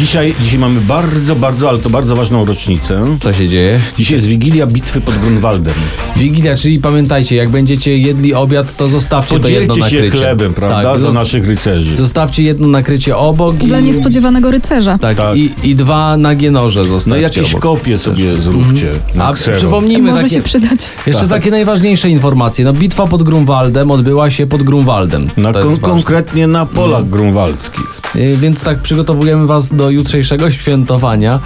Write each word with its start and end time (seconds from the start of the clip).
Dzisiaj, 0.00 0.34
dzisiaj 0.40 0.58
mamy 0.58 0.80
bardzo, 0.80 1.36
bardzo, 1.36 1.68
ale 1.68 1.78
to 1.78 1.90
bardzo 1.90 2.16
ważną 2.16 2.44
rocznicę. 2.44 3.02
Co 3.20 3.32
się 3.32 3.48
dzieje? 3.48 3.80
Dzisiaj 3.98 4.16
jest 4.16 4.28
Wigilia 4.28 4.66
Bitwy 4.66 5.00
pod 5.00 5.14
Grunwaldem. 5.18 5.74
Wigilia, 6.16 6.56
czyli 6.56 6.78
pamiętajcie, 6.78 7.36
jak 7.36 7.48
będziecie 7.48 7.98
jedli 7.98 8.34
obiad, 8.34 8.76
to 8.76 8.88
zostawcie 8.88 9.40
to 9.40 9.48
jedno 9.48 9.74
Podzielcie 9.74 9.90
się 9.90 10.02
nakrycie. 10.02 10.18
chlebem, 10.24 10.54
prawda, 10.54 10.82
Tak, 10.92 11.00
za 11.00 11.10
naszych 11.12 11.46
rycerzy. 11.46 11.96
Zostawcie 11.96 12.42
jedno 12.42 12.68
nakrycie 12.68 13.16
obok 13.16 13.54
Dla 13.56 13.78
i, 13.78 13.82
niespodziewanego 13.82 14.50
rycerza. 14.50 14.98
tak, 14.98 15.16
Tak. 15.16 15.36
I, 15.36 15.50
i 15.62 15.74
dwa 15.74 16.16
nagie 16.16 16.50
noże 16.50 16.80
No 16.80 16.86
zostawcie 16.86 17.22
jakieś 17.22 17.50
obok. 17.50 17.62
kopie 17.62 17.98
sobie 17.98 18.34
zróbcie 18.34 18.90
na 19.14 19.26
A 19.28 19.32
ksero. 19.32 19.56
przypomnijmy 19.56 20.10
Może 20.10 20.22
takie, 20.22 20.34
się 20.34 20.42
przydać. 20.42 20.90
jeszcze 21.06 21.20
Tak. 21.22 21.30
takie 21.30 21.50
najważniejsze 21.50 22.10
informacje. 22.10 22.64
No, 22.64 22.72
bitwa 22.72 23.06
pod 23.06 23.22
Grunwaldem 23.22 23.90
odbyła 23.90 24.30
się 24.30 24.46
pod 24.46 24.62
Grunwaldem. 24.62 25.22
Na 25.36 25.52
kon- 25.52 25.78
konkretnie 25.78 26.46
na 26.46 26.66
polach 26.66 27.08
grunwaldzkich. 27.08 27.99
Y, 28.16 28.36
Więc 28.36 28.64
tak 28.64 28.78
przygotowujemy 28.78 29.46
was 29.46 29.74
do 29.74 29.90
jutrzejszego 29.90 30.50
świętowania. 30.60 31.40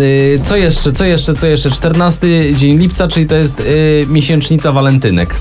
Y, 0.00 0.40
Co 0.44 0.56
jeszcze, 0.56 0.92
co 0.92 1.04
jeszcze, 1.04 1.34
co 1.34 1.46
jeszcze? 1.46 1.70
14 1.70 2.26
dzień 2.56 2.78
lipca, 2.78 3.08
czyli 3.08 3.26
to 3.26 3.34
jest 3.34 3.60
y, 3.60 4.06
miesięcznica 4.08 4.72
walentynek. 4.72 5.34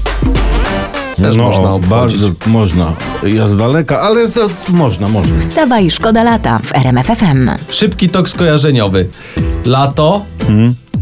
Też 1.24 1.36
no, 1.36 1.44
można 1.44 1.72
obchodzić. 1.74 2.20
bardzo 2.22 2.50
można. 2.50 2.94
Ja 3.24 3.48
z 3.48 3.58
daleka, 3.58 4.02
ale 4.02 4.30
to 4.30 4.50
można, 4.70 5.08
można. 5.08 5.38
Wstawaj, 5.38 5.92
szkoda 5.92 6.24
lata 6.24 6.60
w 6.64 6.76
RMFFM. 6.76 7.50
Szybki 7.70 8.10
tok 8.10 8.30
skojarzeniowy. 8.30 9.08
Lato, 9.66 10.26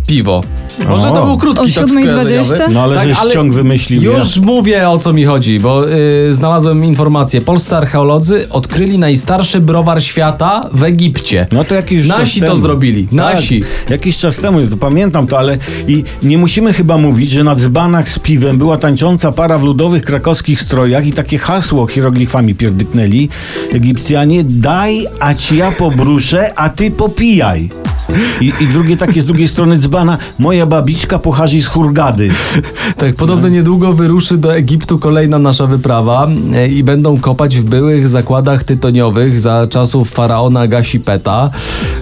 piwo. 0.10 0.44
Może 0.90 1.10
O. 1.12 1.16
to 1.16 1.26
był 1.26 1.38
krótki 1.38 1.62
O 1.62 1.82
tok 1.82 1.90
7.20? 1.90 2.44
skojarzeniowy. 2.44 2.74
No 2.74 2.82
ale 2.82 3.04
żeś 3.04 3.34
ciąg 3.34 3.54
wymyślił. 3.54 4.02
Już 4.02 4.38
mówię 4.38 4.90
o 4.90 4.98
co 4.98 5.14
mi 5.14 5.26
chodzi, 5.26 5.60
bo 5.60 5.90
y, 5.90 6.34
znalazłem 6.34 6.86
informację. 6.86 7.42
Polscy 7.42 7.76
archeolodzy 7.76 8.50
odkryli 8.50 9.00
najstarszy 9.00 9.60
browar 9.60 10.04
świata 10.04 10.62
w 10.74 10.84
Egipcie. 10.84 11.48
No 11.52 11.64
to 11.64 11.76
jakiś 11.76 12.08
Nasi 12.08 12.40
czas 12.40 12.48
to 12.50 12.54
temu. 12.54 12.62
zrobili. 12.62 13.08
Nasi. 13.12 13.62
Tak, 13.62 13.90
jakiś 13.90 14.18
czas 14.18 14.36
temu, 14.38 14.68
to 14.68 14.78
pamiętam 14.78 15.28
to, 15.28 15.40
ale 15.40 15.58
i 15.88 16.04
nie 16.24 16.38
musimy 16.38 16.74
chyba 16.74 16.98
mówić, 16.98 17.30
że 17.30 17.44
na 17.44 17.56
dzbanach 17.56 18.10
z 18.10 18.20
piwem 18.20 18.58
była 18.58 18.78
tańcząca 18.78 19.32
para 19.32 19.58
w 19.58 19.64
ludowych 19.64 20.04
krakowskich 20.04 20.62
strojach 20.62 21.08
i 21.08 21.12
takie 21.12 21.38
hasło 21.38 21.88
hieroglifami 21.88 22.56
pierdyknęli 22.56 23.30
Egipcjanie, 23.74 24.44
daj, 24.44 25.08
a 25.20 25.34
ci 25.34 25.58
ja 25.58 25.72
pobruszę, 25.72 26.54
a 26.60 26.70
ty 26.70 26.92
popijaj. 26.92 27.70
I, 28.42 28.54
I 28.60 28.68
drugie 28.68 28.98
takie 28.98 29.22
z 29.22 29.26
drugiej 29.26 29.48
strony 29.48 29.78
dzbana, 29.78 30.18
moja 30.40 30.66
babiczka 30.66 31.20
pochodzi 31.20 31.62
z 31.62 31.68
Hurgady. 31.68 32.30
Tak, 32.98 33.16
podobno 33.16 33.50
niedługo 33.50 33.94
wyruszy 33.94 34.38
do 34.38 34.56
Egiptu 34.56 35.00
kolejna 35.00 35.40
nasza 35.40 35.66
wyprawa 35.66 36.28
e, 36.54 36.68
i 36.68 36.84
będą 36.84 37.18
kopać 37.18 37.58
w 37.58 37.64
byłych 37.64 38.08
zakładach 38.08 38.64
tytoniowych 38.64 39.40
za 39.40 39.68
czasów 39.68 40.10
faraona 40.10 40.68
Gasipeta, 40.68 41.50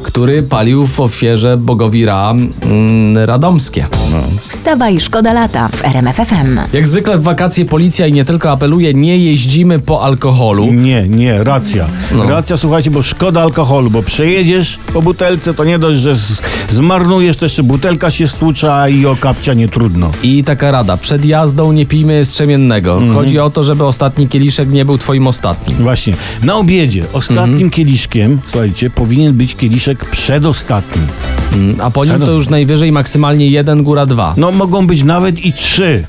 który 0.03 0.44
palił 0.44 0.88
w 0.88 1.00
ofierze 1.00 1.58
bogowi 1.58 2.05
Ra 2.05 2.31
mm, 2.31 3.17
radomskie. 3.17 3.85
Wstawaj, 4.67 4.99
szkoda 4.99 5.33
lata 5.33 5.67
w 5.67 5.85
RMFFM. 5.85 6.59
Jak 6.73 6.87
zwykle 6.87 7.17
w 7.17 7.23
wakacje 7.23 7.65
policja 7.65 8.07
i 8.07 8.13
nie 8.13 8.25
tylko 8.25 8.51
apeluje, 8.51 8.93
nie 8.93 9.17
jeździmy 9.17 9.79
po 9.79 10.03
alkoholu. 10.03 10.73
Nie, 10.73 11.07
nie, 11.07 11.43
racja. 11.43 11.87
No. 12.11 12.29
Racja, 12.29 12.57
słuchajcie, 12.57 12.91
bo 12.91 13.03
szkoda 13.03 13.41
alkoholu, 13.41 13.89
bo 13.89 14.03
przejedziesz 14.03 14.79
po 14.93 15.01
butelce, 15.01 15.53
to 15.53 15.63
nie 15.63 15.79
dość, 15.79 15.99
że 15.99 16.15
z, 16.15 16.41
zmarnujesz, 16.69 17.38
to 17.38 17.45
jeszcze 17.45 17.63
butelka 17.63 18.11
się 18.11 18.27
stłucza 18.27 18.89
i 18.89 19.05
o 19.05 19.15
kapcia 19.15 19.53
nie 19.53 19.67
trudno. 19.67 20.11
I 20.23 20.43
taka 20.43 20.71
rada, 20.71 20.97
przed 20.97 21.25
jazdą 21.25 21.71
nie 21.71 21.85
pijmy 21.85 22.25
strzemiennego. 22.25 22.93
Mhm. 22.93 23.13
Chodzi 23.13 23.39
o 23.39 23.49
to, 23.49 23.63
żeby 23.63 23.85
ostatni 23.85 24.27
kieliszek 24.27 24.69
nie 24.69 24.85
był 24.85 24.97
twoim 24.97 25.27
ostatnim. 25.27 25.77
Właśnie. 25.77 26.13
Na 26.43 26.55
obiedzie 26.55 27.03
ostatnim 27.13 27.53
Mhm. 27.53 27.69
kieliszkiem, 27.69 28.39
słuchajcie, 28.51 28.89
powinien 28.89 29.33
być 29.33 29.56
kieliszek 29.56 30.06
przedostatni. 30.06 31.01
Mm, 31.57 31.81
A 31.81 31.91
po 31.91 32.03
nim 32.06 32.13
Szanowny. 32.13 32.25
to 32.25 32.31
już 32.31 32.50
najwyżej 32.50 32.91
maksymalnie 32.91 33.50
jeden, 33.50 33.84
góra 33.84 34.06
dwa. 34.06 34.34
No 34.38 34.51
mogą 34.51 34.88
być 34.88 35.03
nawet 35.03 35.45
i 35.45 35.53
trzy. 35.53 36.03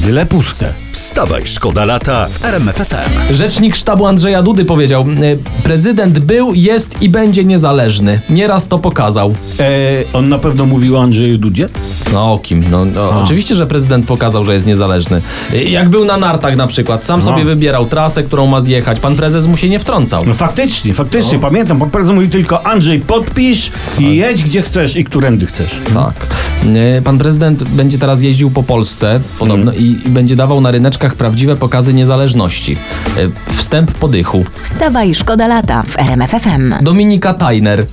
Byle 0.00 0.26
puste. 0.26 0.74
Wstawaj, 1.20 1.42
szkoda 1.46 1.84
lata 1.84 2.26
w 2.30 2.44
RMFFM. 2.44 3.34
Rzecznik 3.34 3.76
sztabu 3.76 4.06
Andrzeja 4.06 4.42
Dudy 4.42 4.64
powiedział: 4.64 5.02
e, 5.02 5.62
Prezydent 5.62 6.18
był, 6.18 6.54
jest 6.54 7.02
i 7.02 7.08
będzie 7.08 7.44
niezależny. 7.44 8.20
Nieraz 8.30 8.68
to 8.68 8.78
pokazał. 8.78 9.34
E, 9.60 9.64
on 10.12 10.28
na 10.28 10.38
pewno 10.38 10.66
mówił 10.66 10.96
o 10.96 11.02
Andrzeju 11.02 11.38
Dudzie? 11.38 11.68
No 12.12 12.32
o 12.32 12.38
kim? 12.38 12.64
No, 12.70 12.84
no, 12.84 13.22
oczywiście, 13.22 13.56
że 13.56 13.66
prezydent 13.66 14.06
pokazał, 14.06 14.44
że 14.44 14.54
jest 14.54 14.66
niezależny. 14.66 15.22
E, 15.52 15.62
Jak 15.64 15.88
był 15.88 16.04
na 16.04 16.16
nartach 16.16 16.56
na 16.56 16.66
przykład, 16.66 17.04
sam 17.04 17.22
sobie 17.22 17.44
wybierał 17.44 17.86
trasę, 17.86 18.22
którą 18.22 18.46
ma 18.46 18.60
zjechać. 18.60 19.00
Pan 19.00 19.16
prezes 19.16 19.46
mu 19.46 19.56
się 19.56 19.68
nie 19.68 19.78
wtrącał. 19.78 20.22
No 20.26 20.34
faktycznie, 20.34 20.94
faktycznie. 20.94 21.38
Pamiętam, 21.38 21.78
pan 21.78 21.90
prezes 21.90 22.14
mówił 22.14 22.30
tylko 22.30 22.66
Andrzej, 22.66 23.00
podpisz 23.00 23.70
i 23.98 24.16
jedź 24.16 24.44
gdzie 24.44 24.62
chcesz 24.62 24.96
i 24.96 25.04
którędy 25.04 25.46
chcesz. 25.46 25.70
Tak. 25.94 26.14
E, 26.66 27.02
Pan 27.02 27.18
prezydent 27.18 27.64
będzie 27.64 27.98
teraz 27.98 28.22
jeździł 28.22 28.50
po 28.50 28.62
Polsce 28.62 29.20
podobno 29.38 29.72
i, 29.72 29.98
i 30.06 30.08
będzie 30.08 30.36
dawał 30.36 30.60
na 30.60 30.70
ryneczkach 30.70 31.14
prawdziwe 31.14 31.56
pokazy 31.56 31.94
niezależności. 31.94 32.76
E, 33.48 33.52
Wstęp 33.52 33.92
podychu. 33.92 34.44
Wstawaj, 34.62 35.14
szkoda 35.14 35.46
lata 35.46 35.82
w 35.86 35.98
RMFFM. 35.98 36.74
Dominika 36.82 37.34
Tajner 37.34 37.86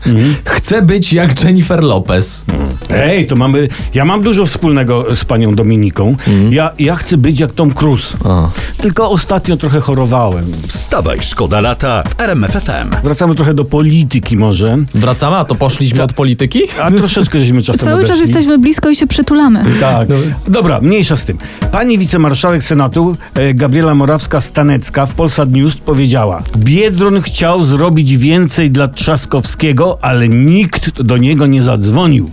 chce 0.45 0.81
być 0.81 1.13
jak 1.13 1.43
Jennifer 1.43 1.83
Lopez. 1.83 2.43
Ej, 2.89 3.27
to 3.27 3.35
mamy. 3.35 3.67
Ja 3.93 4.05
mam 4.05 4.21
dużo 4.21 4.45
wspólnego 4.45 5.15
z 5.15 5.25
panią 5.25 5.55
Dominiką. 5.55 6.15
Ja, 6.49 6.71
ja 6.79 6.95
chcę 6.95 7.17
być 7.17 7.39
jak 7.39 7.51
Tom 7.51 7.71
Cruise. 7.73 8.17
A. 8.25 8.49
Tylko 8.77 9.09
ostatnio 9.09 9.57
trochę 9.57 9.79
chorowałem. 9.79 10.45
Wstawaj, 10.67 11.17
szkoda 11.21 11.61
lata 11.61 12.03
w 12.17 12.21
RMFFM. 12.21 12.89
Wracamy 13.03 13.35
trochę 13.35 13.53
do 13.53 13.65
polityki 13.65 14.37
może. 14.37 14.77
Wracamy, 14.95 15.35
a 15.35 15.45
to 15.45 15.55
poszliśmy 15.55 16.03
od 16.03 16.13
polityki? 16.13 16.59
A 16.81 16.91
troszeczkę 16.91 17.39
żeśmy 17.39 17.61
czasem 17.61 17.79
Cały 17.87 18.01
czas 18.01 18.09
odeszli. 18.09 18.21
jesteśmy 18.33 18.59
blisko 18.59 18.89
i 18.89 18.95
się 18.95 19.07
przytulamy. 19.07 19.65
Tak. 19.79 20.07
Dobra, 20.47 20.81
mniejsza 20.81 21.17
z 21.17 21.25
tym. 21.25 21.37
Pani 21.71 21.97
wicemarszałek 21.97 22.63
Senatu 22.63 23.15
e, 23.33 23.53
Gabriela 23.53 23.93
Morawska-Stanecka 23.95 25.05
w 25.07 25.13
Polsat 25.13 25.51
News 25.51 25.75
powiedziała: 25.75 26.43
Biedron 26.57 27.21
chciał 27.21 27.63
zrobić 27.63 28.17
więcej 28.17 28.71
dla 28.71 28.87
Trzaskowskiego, 28.87 29.97
ale 30.01 30.29
nikt 30.29 31.01
do 31.01 31.17
niego 31.17 31.47
nie 31.47 31.63
zadzwonił. 31.63 32.29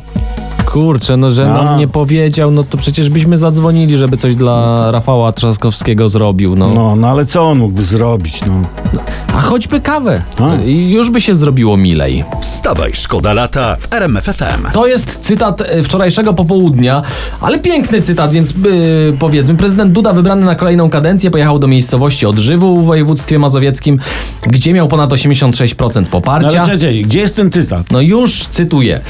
Kurczę, 0.75 1.17
no 1.17 1.31
że 1.31 1.45
A. 1.55 1.65
nam 1.65 1.79
nie 1.79 1.89
powiedział, 1.89 2.51
no 2.51 2.65
to 2.65 2.79
przecież 2.79 3.11
byśmy 3.11 3.39
zadzwonili, 3.39 3.97
żeby 3.97 4.17
coś 4.17 4.35
dla 4.35 4.91
Rafała 4.91 5.33
Trzaskowskiego 5.33 6.09
zrobił, 6.09 6.57
no. 6.57 6.69
No, 6.69 6.97
no 6.97 7.09
ale 7.09 7.27
co 7.27 7.43
on 7.43 7.59
mógłby 7.59 7.85
zrobić? 7.85 8.41
No. 8.47 8.63
A 9.35 9.41
choćby 9.41 9.81
kawę. 9.81 10.23
A. 10.41 10.55
I 10.65 10.91
już 10.91 11.11
by 11.11 11.21
się 11.21 11.35
zrobiło 11.35 11.77
milej. 11.77 12.25
Wstawaj, 12.41 12.91
szkoda 12.95 13.33
lata 13.33 13.77
w 13.81 13.95
RMFFM. 13.95 14.67
To 14.73 14.87
jest 14.87 15.19
cytat 15.21 15.61
e, 15.61 15.83
wczorajszego 15.83 16.35
popołudnia, 16.35 17.03
ale 17.41 17.59
piękny 17.59 18.03
cytat, 18.03 18.33
więc 18.33 18.51
yy, 18.51 19.17
powiedzmy. 19.19 19.55
Prezydent 19.55 19.93
Duda 19.93 20.13
wybrany 20.13 20.47
na 20.47 20.55
kolejną 20.55 20.91
kadencję 20.91 21.31
pojechał 21.31 21.59
do 21.59 21.67
miejscowości 21.69 22.27
Odżywu 22.27 22.81
w 22.81 22.85
województwie 22.87 23.39
mazowieckim, 23.39 23.99
gdzie 24.47 24.73
miał 24.73 24.89
ponad 24.89 25.11
86% 25.11 26.01
No 26.01 26.07
poparcia. 26.11 26.63
ale 26.63 26.79
czekaj, 26.79 27.03
gdzie 27.03 27.19
jest 27.21 27.37
ten 27.37 27.51
cytat? 27.51 27.91
No 27.91 28.01
już 28.01 28.47
cytuję. 28.47 29.01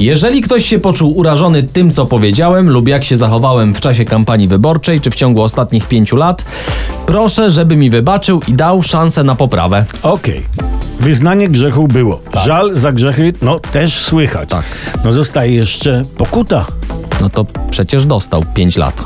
Jeżeli 0.00 0.42
ktoś 0.42 0.66
się 0.66 0.78
poczuł 0.78 1.07
urażony 1.16 1.62
tym, 1.62 1.90
co 1.90 2.06
powiedziałem, 2.06 2.70
lub 2.70 2.88
jak 2.88 3.04
się 3.04 3.16
zachowałem 3.16 3.74
w 3.74 3.80
czasie 3.80 4.04
kampanii 4.04 4.48
wyborczej, 4.48 5.00
czy 5.00 5.10
w 5.10 5.14
ciągu 5.14 5.42
ostatnich 5.42 5.86
pięciu 5.88 6.16
lat, 6.16 6.44
proszę, 7.06 7.50
żeby 7.50 7.76
mi 7.76 7.90
wybaczył 7.90 8.40
i 8.48 8.52
dał 8.52 8.82
szansę 8.82 9.24
na 9.24 9.34
poprawę. 9.34 9.84
Okej. 10.02 10.42
Wyznanie 11.00 11.48
grzechu 11.48 11.88
było. 11.88 12.20
Żal 12.44 12.78
za 12.78 12.92
grzechy, 12.92 13.32
no 13.42 13.60
też 13.60 13.98
słychać. 13.98 14.48
Tak. 14.48 14.64
No 15.04 15.12
zostaje 15.12 15.54
jeszcze 15.54 16.04
pokuta. 16.18 16.64
No 17.20 17.30
to 17.30 17.46
przecież 17.70 18.06
dostał 18.06 18.44
5 18.54 18.76
lat. 18.76 19.04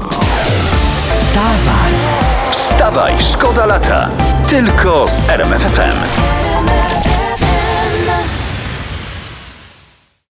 Wstawaj, 2.50 3.12
szkoda 3.32 3.66
lata. 3.66 4.08
Tylko 4.50 5.06
z 5.08 5.30
RMFFM. 5.30 6.41